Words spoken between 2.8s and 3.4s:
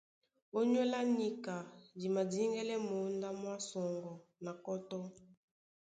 mǒndá